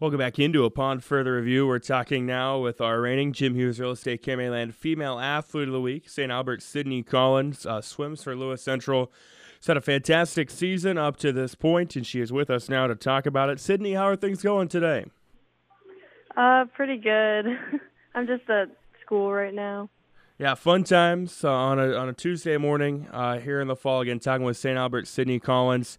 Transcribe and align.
Welcome 0.00 0.18
back 0.18 0.38
into 0.38 0.64
Upon 0.64 1.00
Further 1.00 1.34
Review. 1.34 1.66
We're 1.66 1.80
talking 1.80 2.24
now 2.24 2.60
with 2.60 2.80
our 2.80 3.00
reigning 3.00 3.32
Jim 3.32 3.56
Hughes 3.56 3.80
Real 3.80 3.90
Estate 3.90 4.24
Land 4.28 4.76
Female 4.76 5.18
Athlete 5.18 5.66
of 5.66 5.74
the 5.74 5.80
Week, 5.80 6.08
St. 6.08 6.30
Albert 6.30 6.60
Sydnie 6.60 7.04
Collins, 7.04 7.66
uh, 7.66 7.80
swims 7.80 8.22
for 8.22 8.36
Lewis 8.36 8.62
Central. 8.62 9.10
She's 9.58 9.66
had 9.66 9.76
a 9.76 9.80
fantastic 9.80 10.50
season 10.50 10.98
up 10.98 11.16
to 11.16 11.32
this 11.32 11.56
point, 11.56 11.96
and 11.96 12.06
she 12.06 12.20
is 12.20 12.32
with 12.32 12.48
us 12.48 12.68
now 12.68 12.86
to 12.86 12.94
talk 12.94 13.26
about 13.26 13.50
it. 13.50 13.58
Sydnie, 13.58 13.96
how 13.96 14.04
are 14.04 14.14
things 14.14 14.40
going 14.40 14.68
today? 14.68 15.06
Uh, 16.36 16.66
pretty 16.76 16.98
good. 16.98 17.46
I'm 18.14 18.28
just 18.28 18.48
at 18.48 18.68
school 19.04 19.32
right 19.32 19.52
now. 19.52 19.90
Yeah, 20.38 20.54
fun 20.54 20.84
times 20.84 21.42
uh, 21.42 21.50
on 21.50 21.80
a 21.80 21.94
on 21.94 22.08
a 22.08 22.12
Tuesday 22.12 22.56
morning 22.56 23.08
uh, 23.10 23.40
here 23.40 23.60
in 23.60 23.66
the 23.66 23.74
fall. 23.74 24.02
Again, 24.02 24.20
talking 24.20 24.46
with 24.46 24.56
St. 24.56 24.78
Albert 24.78 25.06
Sydnie 25.06 25.42
Collins. 25.42 25.98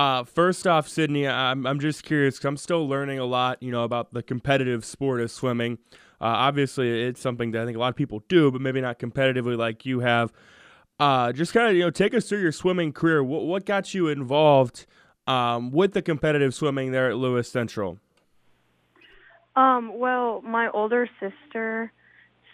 Uh, 0.00 0.24
first 0.24 0.66
off, 0.66 0.88
Sydnie, 0.88 1.30
I'm, 1.30 1.66
I'm 1.66 1.78
just 1.78 2.04
curious 2.04 2.36
because 2.36 2.46
I'm 2.46 2.56
still 2.56 2.88
learning 2.88 3.18
a 3.18 3.26
lot, 3.26 3.62
you 3.62 3.70
know, 3.70 3.84
about 3.84 4.14
the 4.14 4.22
competitive 4.22 4.82
sport 4.82 5.20
of 5.20 5.30
swimming. 5.30 5.76
Uh, 5.92 6.48
obviously, 6.48 7.02
it's 7.02 7.20
something 7.20 7.50
that 7.50 7.60
I 7.60 7.64
think 7.66 7.76
a 7.76 7.80
lot 7.80 7.90
of 7.90 7.96
people 7.96 8.22
do, 8.26 8.50
but 8.50 8.62
maybe 8.62 8.80
not 8.80 8.98
competitively 8.98 9.58
like 9.58 9.84
you 9.84 10.00
have. 10.00 10.32
Uh, 10.98 11.32
just 11.32 11.52
kind 11.52 11.68
of, 11.68 11.74
you 11.74 11.82
know, 11.82 11.90
take 11.90 12.14
us 12.14 12.26
through 12.26 12.40
your 12.40 12.50
swimming 12.50 12.94
career. 12.94 13.22
What, 13.22 13.42
what 13.42 13.66
got 13.66 13.92
you 13.92 14.08
involved 14.08 14.86
um, 15.26 15.70
with 15.70 15.92
the 15.92 16.00
competitive 16.00 16.54
swimming 16.54 16.92
there 16.92 17.10
at 17.10 17.16
Lewis 17.16 17.50
Central? 17.50 17.98
Um, 19.54 19.98
well, 19.98 20.40
my 20.40 20.70
older 20.70 21.10
sister 21.20 21.92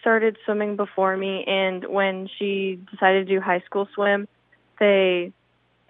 started 0.00 0.36
swimming 0.44 0.74
before 0.74 1.16
me, 1.16 1.44
and 1.46 1.84
when 1.84 2.28
she 2.40 2.80
decided 2.90 3.28
to 3.28 3.34
do 3.36 3.40
high 3.40 3.60
school 3.60 3.88
swim, 3.94 4.26
they 4.80 5.32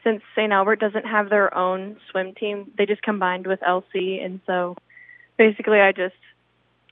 since 0.06 0.22
St. 0.36 0.52
Albert 0.52 0.78
doesn't 0.78 1.04
have 1.04 1.30
their 1.30 1.52
own 1.56 1.96
swim 2.10 2.32
team, 2.34 2.70
they 2.78 2.86
just 2.86 3.02
combined 3.02 3.46
with 3.46 3.58
LC, 3.60 4.24
and 4.24 4.40
so 4.46 4.76
basically 5.36 5.80
I 5.80 5.90
just 5.90 6.14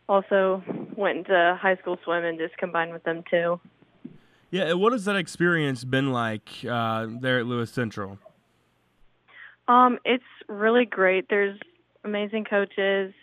also 0.09 0.63
went 0.97 1.19
into 1.19 1.59
high 1.61 1.77
school 1.77 1.97
swim 2.03 2.25
and 2.25 2.39
just 2.39 2.57
combined 2.57 2.93
with 2.93 3.05
them 3.05 3.23
too. 3.31 3.61
Yeah, 4.51 4.73
what 4.73 4.93
has 4.93 5.05
that 5.05 5.17
experience 5.17 5.85
been 5.85 6.13
like 6.13 6.49
uh, 6.69 7.07
there 7.21 7.39
at 7.39 7.47
Lewis 7.47 7.71
Central? 7.71 8.19
Um, 9.69 9.99
it's 10.05 10.25
really 10.49 10.85
great. 10.85 11.27
There's 11.31 11.59
amazing 12.03 12.45
coaches, 12.45 13.15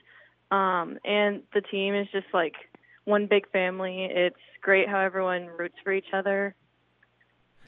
um, 0.51 0.99
and 1.03 1.43
the 1.53 1.61
team 1.61 1.95
is 1.95 2.07
just 2.13 2.27
like 2.33 2.55
one 3.03 3.27
big 3.27 3.49
family. 3.51 4.07
It's 4.09 4.35
great 4.61 4.87
how 4.87 5.01
everyone 5.01 5.47
roots 5.47 5.75
for 5.83 5.91
each 5.91 6.13
other. 6.13 6.55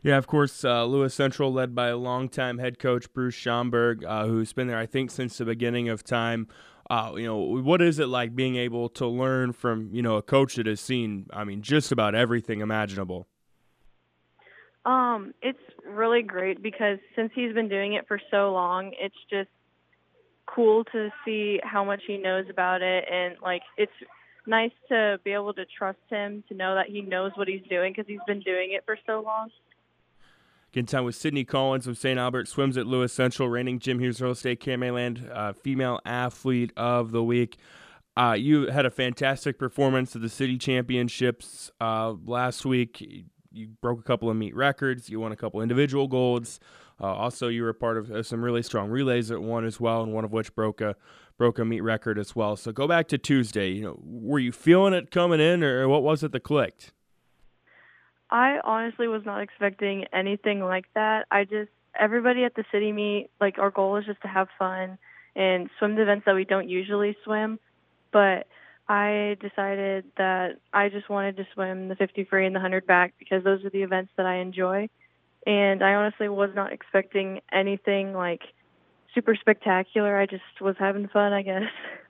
Yeah, 0.04 0.18
of 0.18 0.28
course, 0.28 0.66
uh, 0.66 0.84
Lewis 0.84 1.14
Central, 1.14 1.54
led 1.54 1.73
by 1.73 1.88
a 1.88 1.96
longtime 1.96 2.58
head 2.58 2.78
coach 2.78 3.12
Bruce 3.14 3.36
Schomburg, 3.36 4.04
uh, 4.06 4.28
who's 4.28 4.52
been 4.52 4.68
there, 4.68 4.78
I 4.78 4.86
think, 4.86 5.10
since 5.10 5.38
the 5.38 5.45
beginning 5.45 5.88
of 5.88 6.04
time. 6.04 6.50
Uh, 6.90 7.14
you 7.16 7.26
know, 7.26 7.38
what 7.38 7.82
is 7.82 8.00
it 8.00 8.08
like 8.08 8.36
being 8.36 8.58
able 8.58 8.90
to 8.90 9.08
learn 9.08 9.54
from 9.54 9.90
you 9.94 10.02
know 10.02 10.18
a 10.18 10.22
coach 10.22 10.56
that 10.56 10.66
has 10.66 10.82
seen, 10.82 11.28
I 11.32 11.45
mean, 11.45 11.62
just 11.62 11.94
about 11.94 12.16
everything 12.16 12.60
imaginable? 12.60 13.28
Um, 14.86 15.34
it's 15.42 15.58
really 15.88 16.22
great 16.22 16.62
because 16.62 17.00
since 17.16 17.32
he's 17.34 17.54
been 17.54 17.70
doing 17.70 17.94
it 17.94 18.06
for 18.06 18.20
so 18.30 18.52
long, 18.52 18.92
it's 19.00 19.16
just 19.30 19.50
cool 20.45 20.84
to 20.92 21.10
see 21.23 21.62
how 21.64 21.86
much 21.86 22.02
he 22.06 22.17
knows 22.17 22.48
about 22.50 22.82
it, 22.82 23.06
and 23.10 23.38
like 23.42 23.62
it's 23.78 23.94
nice 24.45 24.73
to 24.90 25.17
be 25.23 25.32
able 25.32 25.54
to 25.54 25.64
trust 25.66 26.00
him 26.10 26.44
to 26.50 26.54
know 26.54 26.76
that 26.76 26.88
he 26.88 27.00
knows 27.00 27.32
what 27.36 27.48
he's 27.48 27.64
doing 27.70 27.94
because 27.94 28.06
he's 28.06 28.20
been 28.28 28.42
doing 28.42 28.73
it 28.73 28.84
for 28.86 28.98
so 29.08 29.22
long. 29.22 29.50
Getting 30.74 30.88
time 30.88 31.06
with 31.06 31.16
Sydnie 31.16 31.48
Collins 31.48 31.86
of 31.86 32.00
St. 32.00 32.18
Albert, 32.18 32.48
swims 32.48 32.78
at 32.78 32.88
Lewis 32.88 33.14
Central, 33.14 33.48
reigning 33.48 33.78
Jim 33.78 34.00
Hughes 34.00 34.20
Real 34.20 34.32
Estate 34.32 34.66
Land 34.68 35.30
uh, 35.32 35.54
Female 35.54 36.00
Athlete 36.04 36.74
of 36.76 37.12
the 37.12 37.24
Week. 37.24 37.58
Uh, 38.18 38.36
you 38.36 38.72
had 38.72 38.84
a 38.84 38.90
fantastic 38.90 39.60
performance 39.60 40.16
at 40.16 40.24
the 40.24 40.30
city 40.30 40.58
championships 40.58 41.70
uh, 41.80 42.16
last 42.26 42.66
week. 42.66 43.08
You 43.52 43.68
broke 43.84 44.00
a 44.00 44.02
couple 44.02 44.32
of 44.32 44.36
meet 44.36 44.56
records. 44.56 45.12
You 45.12 45.20
won 45.20 45.32
a 45.32 45.36
couple 45.36 45.62
individual 45.62 46.08
golds. 46.08 46.60
Uh, 47.00 47.06
also, 47.06 47.50
you 47.50 47.62
were 47.62 47.70
a 47.70 47.76
part 47.76 47.98
of 47.98 48.10
uh, 48.10 48.23
some 48.23 48.44
really 48.44 48.64
strong 48.64 48.89
relays 48.89 49.30
at 49.30 49.44
one 49.44 49.66
as 49.66 49.80
well, 49.80 50.02
and 50.02 50.12
one 50.12 50.26
of 50.26 50.32
which 50.32 50.56
broke 50.56 50.82
a 50.82 50.95
broke 51.38 51.60
a 51.60 51.66
meet 51.66 51.82
record 51.82 52.17
as 52.17 52.36
well. 52.36 52.56
So 52.56 52.72
go 52.72 52.88
back 52.88 53.08
to 53.10 53.20
Tuesday. 53.20 53.70
You 53.73 53.83
know, 53.83 54.00
were 54.02 54.39
you 54.39 54.52
feeling 54.52 54.94
it 54.94 55.12
coming 55.12 55.39
in, 55.39 55.64
or 55.64 55.88
what 55.88 56.02
was 56.02 56.23
it 56.23 56.32
that 56.32 56.39
clicked? 56.39 56.94
I 58.33 58.58
honestly 58.64 59.08
was 59.08 59.21
not 59.26 59.42
expecting 59.42 60.05
anything 60.11 60.60
like 60.60 60.86
that. 60.95 61.27
I 61.30 61.44
just 61.44 61.70
everybody 61.98 62.44
at 62.44 62.55
the 62.55 62.66
city 62.71 62.92
meet, 62.92 63.30
like 63.39 63.60
our 63.60 63.70
goal 63.70 63.95
is 63.98 64.05
just 64.05 64.23
to 64.23 64.27
have 64.27 64.48
fun 64.58 64.98
and 65.36 65.70
swim 65.77 65.95
the 65.95 66.02
events 66.02 66.26
that 66.26 66.33
we 66.33 66.44
don't 66.44 66.67
usually 66.67 67.16
swim. 67.23 67.60
But 68.11 68.48
I 68.89 69.38
decided 69.39 70.05
that 70.17 70.58
I 70.73 70.89
just 70.89 71.10
wanted 71.10 71.38
to 71.38 71.48
swim 71.54 71.89
the 71.89 71.95
50 71.95 72.23
free 72.26 72.48
and 72.48 72.55
the 72.55 72.60
100 72.60 72.88
back 72.88 73.14
because 73.20 73.44
those 73.44 73.64
are 73.66 73.70
the 73.70 73.83
events 73.83 74.11
that 74.17 74.26
I 74.26 74.38
enjoy. 74.38 74.89
And 75.45 75.83
I 75.83 75.94
honestly 75.94 76.27
was 76.27 76.50
not 76.55 76.73
expecting 76.73 77.39
anything 77.52 78.14
like 78.14 78.42
super 79.14 79.36
spectacular. 79.36 80.17
I 80.17 80.26
just 80.26 80.44
was 80.60 80.76
having 80.80 81.08
fun, 81.08 81.33
I 81.33 81.44
guess. 81.44 81.64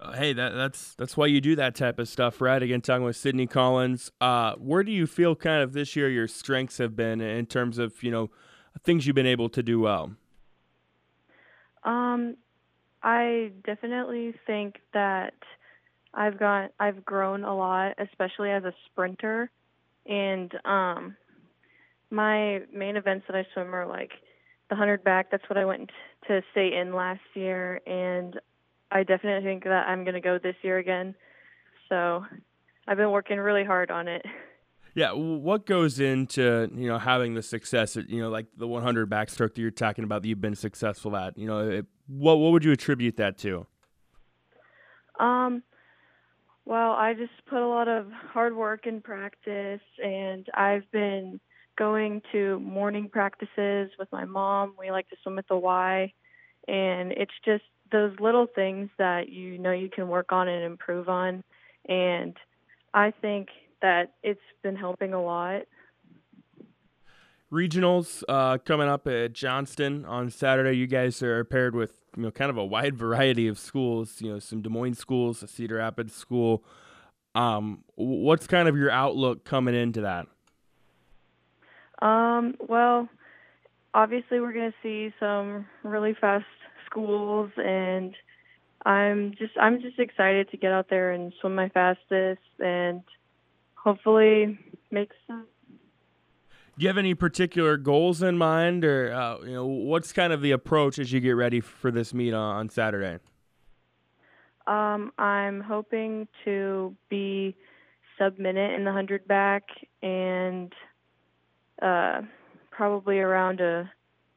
Uh, 0.00 0.12
hey, 0.12 0.32
that, 0.32 0.54
that's 0.54 0.94
that's 0.94 1.14
why 1.14 1.26
you 1.26 1.40
do 1.42 1.54
that 1.56 1.74
type 1.74 1.98
of 1.98 2.08
stuff, 2.08 2.40
right? 2.40 2.62
Again, 2.62 2.80
talking 2.80 3.04
with 3.04 3.16
Sydnie 3.16 3.50
Collins. 3.50 4.10
Uh, 4.20 4.54
where 4.54 4.82
do 4.82 4.90
you 4.90 5.06
feel 5.06 5.36
kind 5.36 5.62
of 5.62 5.74
this 5.74 5.94
year 5.94 6.08
your 6.08 6.26
strengths 6.26 6.78
have 6.78 6.96
been 6.96 7.20
in 7.20 7.44
terms 7.44 7.76
of 7.76 8.02
you 8.02 8.10
know 8.10 8.30
things 8.82 9.06
you've 9.06 9.16
been 9.16 9.26
able 9.26 9.50
to 9.50 9.62
do 9.62 9.78
well? 9.80 10.12
Um, 11.84 12.36
I 13.02 13.52
definitely 13.64 14.34
think 14.46 14.76
that 14.94 15.34
I've 16.14 16.38
got 16.38 16.72
I've 16.80 17.04
grown 17.04 17.44
a 17.44 17.54
lot, 17.54 17.92
especially 17.98 18.50
as 18.50 18.64
a 18.64 18.72
sprinter, 18.86 19.50
and 20.06 20.50
um, 20.64 21.14
my 22.10 22.62
main 22.72 22.96
events 22.96 23.26
that 23.28 23.36
I 23.36 23.46
swim 23.52 23.74
are 23.74 23.86
like 23.86 24.12
the 24.70 24.76
hundred 24.76 25.04
back. 25.04 25.30
That's 25.30 25.48
what 25.50 25.58
I 25.58 25.66
went 25.66 25.90
to 26.26 26.40
state 26.52 26.72
in 26.72 26.94
last 26.94 27.20
year, 27.34 27.82
and 27.86 28.40
I 28.92 29.02
definitely 29.02 29.48
think 29.48 29.64
that 29.64 29.88
I'm 29.88 30.04
going 30.04 30.14
to 30.14 30.20
go 30.20 30.38
this 30.38 30.56
year 30.62 30.78
again. 30.78 31.14
So 31.88 32.24
I've 32.88 32.96
been 32.96 33.10
working 33.10 33.38
really 33.38 33.64
hard 33.64 33.90
on 33.90 34.08
it. 34.08 34.24
Yeah, 34.94 35.12
what 35.12 35.66
goes 35.66 36.00
into 36.00 36.68
you 36.74 36.88
know 36.88 36.98
having 36.98 37.34
the 37.34 37.42
success? 37.42 37.96
At, 37.96 38.10
you 38.10 38.20
know, 38.20 38.28
like 38.28 38.46
the 38.56 38.66
100 38.66 39.08
backstroke 39.08 39.54
that 39.54 39.58
you're 39.58 39.70
talking 39.70 40.02
about 40.02 40.22
that 40.22 40.28
you've 40.28 40.40
been 40.40 40.56
successful 40.56 41.16
at. 41.16 41.38
You 41.38 41.46
know, 41.46 41.68
it, 41.68 41.86
what 42.08 42.38
what 42.38 42.50
would 42.52 42.64
you 42.64 42.72
attribute 42.72 43.16
that 43.18 43.38
to? 43.38 43.66
Um, 45.20 45.62
well, 46.64 46.92
I 46.92 47.14
just 47.14 47.32
put 47.46 47.60
a 47.60 47.68
lot 47.68 47.88
of 47.88 48.10
hard 48.10 48.56
work 48.56 48.86
and 48.86 49.02
practice, 49.02 49.80
and 50.02 50.46
I've 50.54 50.90
been 50.90 51.40
going 51.78 52.22
to 52.32 52.58
morning 52.58 53.08
practices 53.08 53.90
with 53.98 54.08
my 54.10 54.24
mom. 54.24 54.74
We 54.78 54.90
like 54.90 55.08
to 55.10 55.16
swim 55.22 55.38
at 55.38 55.46
the 55.48 55.56
Y, 55.56 56.12
and 56.66 57.12
it's 57.12 57.34
just 57.44 57.64
those 57.92 58.12
little 58.20 58.46
things 58.46 58.88
that 58.98 59.28
you 59.28 59.58
know 59.58 59.72
you 59.72 59.88
can 59.88 60.08
work 60.08 60.32
on 60.32 60.48
and 60.48 60.64
improve 60.64 61.08
on. 61.08 61.42
And 61.88 62.36
i 62.92 63.10
think 63.10 63.48
that 63.80 64.12
it's 64.22 64.40
been 64.62 64.76
helping 64.76 65.14
a 65.14 65.22
lot. 65.22 65.62
Regionals 67.50 68.22
uh, 68.28 68.58
coming 68.58 68.88
up 68.88 69.06
at 69.06 69.32
johnston 69.32 70.04
on 70.04 70.30
saturday. 70.30 70.76
You 70.76 70.86
guys 70.86 71.22
are 71.22 71.44
paired 71.44 71.74
with 71.74 71.92
you 72.16 72.24
know 72.24 72.30
kind 72.30 72.50
of 72.50 72.56
a 72.56 72.64
wide 72.64 72.96
variety 73.06 73.48
of 73.48 73.58
schools 73.58 74.20
you 74.20 74.32
know 74.32 74.38
some 74.38 74.62
des 74.62 74.68
moines 74.68 74.98
schools 74.98 75.42
a 75.42 75.48
cedar 75.48 75.76
rapids 75.76 76.14
school. 76.14 76.64
Um, 77.34 77.84
what's 77.94 78.48
kind 78.48 78.68
of 78.68 78.76
your 78.76 78.90
outlook 78.90 79.44
coming 79.44 79.74
into 79.74 80.00
that? 80.00 80.26
Um, 82.02 82.56
well 82.68 83.08
obviously 83.94 84.40
we're 84.40 84.52
going 84.52 84.70
to 84.70 84.76
see 84.82 85.14
some 85.18 85.66
really 85.82 86.14
fast 86.20 86.44
schools 86.90 87.50
and 87.56 88.14
I'm 88.84 89.32
just 89.38 89.52
I'm 89.60 89.80
just 89.80 89.98
excited 89.98 90.50
to 90.50 90.56
get 90.56 90.72
out 90.72 90.88
there 90.88 91.12
and 91.12 91.32
swim 91.40 91.54
my 91.54 91.68
fastest 91.68 92.40
and 92.58 93.02
hopefully 93.74 94.58
make 94.90 95.10
some. 95.26 95.46
Do 96.78 96.84
you 96.84 96.88
have 96.88 96.96
any 96.96 97.14
particular 97.14 97.76
goals 97.76 98.22
in 98.22 98.38
mind, 98.38 98.86
or 98.86 99.12
uh, 99.12 99.38
you 99.44 99.52
know, 99.52 99.66
what's 99.66 100.12
kind 100.12 100.32
of 100.32 100.40
the 100.40 100.52
approach 100.52 100.98
as 100.98 101.12
you 101.12 101.20
get 101.20 101.32
ready 101.32 101.60
for 101.60 101.90
this 101.90 102.14
meet 102.14 102.32
on, 102.32 102.70
Saturday? 102.70 103.18
Um, 104.66 105.12
I'm 105.18 105.60
hoping 105.60 106.26
to 106.44 106.96
be 107.10 107.54
sub 108.18 108.38
minute 108.38 108.72
in 108.72 108.84
the 108.84 108.92
hundred 108.92 109.26
back 109.28 109.64
and 110.02 110.72
uh, 111.82 112.22
probably 112.70 113.18
around 113.18 113.60
a 113.60 113.90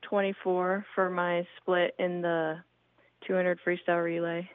24 0.09 0.85
for 0.95 1.09
my 1.09 1.47
split 1.57 1.95
in 1.99 2.21
the 2.21 2.57
200 3.27 3.59
freestyle 3.65 4.03
relay. 4.03 4.49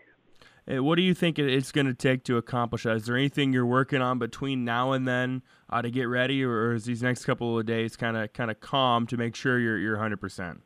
Hey, 0.66 0.80
what 0.80 0.96
do 0.96 1.02
you 1.02 1.14
think 1.14 1.38
it's 1.38 1.72
going 1.72 1.86
to 1.86 1.94
take 1.94 2.24
to 2.24 2.36
accomplish 2.36 2.82
that? 2.82 2.96
Is 2.96 3.06
there 3.06 3.16
anything 3.16 3.52
you're 3.52 3.64
working 3.64 4.02
on 4.02 4.18
between 4.18 4.64
now 4.64 4.92
and 4.92 5.08
then 5.08 5.42
uh, 5.70 5.80
to 5.80 5.90
get 5.90 6.04
ready, 6.04 6.44
or 6.44 6.74
is 6.74 6.84
these 6.84 7.02
next 7.02 7.24
couple 7.24 7.58
of 7.58 7.64
days 7.64 7.96
kind 7.96 8.18
of 8.18 8.32
kind 8.34 8.50
of 8.50 8.60
calm 8.60 9.06
to 9.06 9.16
make 9.16 9.34
sure 9.34 9.58
you're 9.58 9.78
you're 9.78 9.94
100 9.94 10.20
percent? 10.20 10.60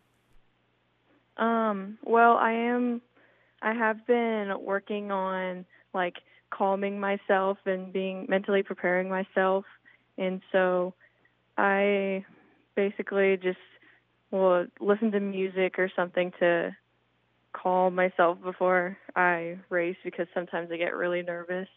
Um. 1.37 1.99
Well, 2.03 2.37
I 2.37 2.51
am. 2.51 3.01
I 3.63 3.75
have 3.75 4.05
been 4.09 4.53
working 4.61 5.13
on 5.13 5.65
like 5.95 6.17
calming 6.51 7.01
myself 7.01 7.59
and 7.65 7.93
being 7.93 8.27
mentally 8.29 8.63
preparing 8.63 9.09
myself. 9.09 9.65
And 10.19 10.41
so 10.53 10.95
I 11.57 12.25
basically 12.75 13.37
just 13.43 13.59
will 14.33 14.67
listen 14.81 15.13
to 15.13 15.21
music 15.21 15.79
or 15.79 15.91
something 15.95 16.33
to 16.41 16.75
calm 17.53 17.95
myself 17.95 18.39
before 18.43 18.97
I 19.15 19.59
race 19.69 19.97
because 20.03 20.27
sometimes 20.35 20.71
I 20.73 20.79
get 20.79 20.95
really 20.97 21.23
nervous. 21.23 21.69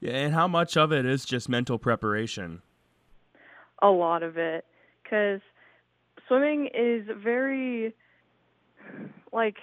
Yeah, 0.00 0.12
and 0.12 0.34
how 0.34 0.48
much 0.48 0.76
of 0.76 0.92
it 0.92 1.06
is 1.06 1.24
just 1.24 1.48
mental 1.48 1.78
preparation? 1.78 2.62
A 3.82 3.88
lot 3.88 4.22
of 4.22 4.36
it 4.38 4.64
cuz 5.08 5.40
swimming 6.26 6.66
is 6.74 7.06
very 7.22 7.94
like 9.32 9.56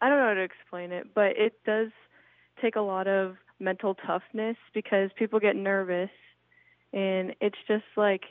I 0.00 0.08
don't 0.08 0.18
know 0.18 0.28
how 0.28 0.34
to 0.34 0.42
explain 0.42 0.92
it, 0.92 1.14
but 1.14 1.36
it 1.36 1.64
does 1.64 1.90
take 2.60 2.76
a 2.76 2.80
lot 2.80 3.08
of 3.08 3.36
mental 3.58 3.94
toughness 3.94 4.56
because 4.74 5.10
people 5.16 5.40
get 5.40 5.56
nervous 5.56 6.10
and 6.92 7.34
it's 7.40 7.58
just 7.66 7.84
like 7.96 8.22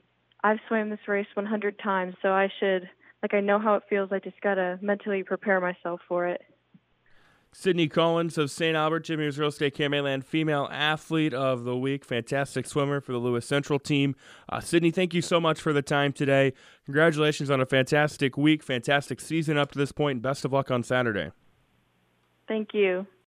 I've 0.43 0.59
swam 0.67 0.89
this 0.89 0.99
race 1.07 1.27
100 1.33 1.79
times, 1.79 2.15
so 2.21 2.29
I 2.29 2.49
should 2.59 2.89
like 3.23 3.33
I 3.33 3.39
know 3.39 3.59
how 3.59 3.75
it 3.75 3.83
feels. 3.89 4.09
I 4.11 4.19
just 4.19 4.39
got 4.41 4.55
to 4.55 4.77
mentally 4.81 5.23
prepare 5.23 5.59
myself 5.59 5.99
for 6.07 6.27
it. 6.27 6.41
Sydnie 7.55 7.89
Collins 7.89 8.37
of 8.37 8.51
St. 8.51 8.75
Albert, 8.75 8.99
Jimmy 8.99 9.29
Real 9.29 9.47
Estate 9.47 9.79
Land 9.79 10.25
Female 10.25 10.67
Athlete 10.69 11.33
of 11.33 11.63
the 11.63 11.75
Week. 11.75 12.03
Fantastic 12.03 12.67
swimmer 12.67 12.99
for 12.99 13.13
the 13.13 13.17
Lewis 13.17 13.45
Central 13.45 13.79
team. 13.79 14.13
Uh, 14.49 14.57
Sydnie, 14.57 14.93
thank 14.93 15.13
you 15.13 15.21
so 15.21 15.39
much 15.39 15.61
for 15.61 15.71
the 15.71 15.81
time 15.81 16.11
today. 16.11 16.51
Congratulations 16.83 17.49
on 17.49 17.61
a 17.61 17.65
fantastic 17.65 18.37
week, 18.37 18.61
fantastic 18.61 19.21
season 19.21 19.57
up 19.57 19.71
to 19.71 19.77
this 19.77 19.93
point, 19.93 20.17
and 20.17 20.21
best 20.21 20.43
of 20.43 20.51
luck 20.51 20.69
on 20.69 20.83
Saturday. 20.83 21.31
Thank 22.47 22.73
you. 22.73 23.07